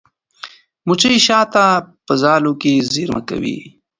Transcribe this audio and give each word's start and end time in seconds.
مچۍ 0.87 1.15
شات 1.25 1.51
په 2.05 2.13
ځالو 2.21 2.51
کې 2.61 2.71
زېرمه 2.93 3.21
کوي. 3.29 3.57